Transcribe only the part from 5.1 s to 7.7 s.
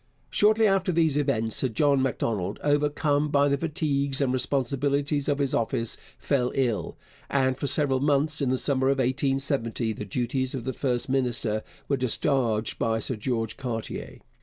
of his office, fell ill, and for